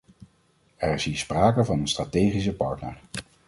Er 0.77 0.93
is 0.93 1.03
hier 1.03 1.17
sprake 1.17 1.65
van 1.65 1.79
een 1.79 1.87
strategische 1.87 2.53
partner. 2.53 2.97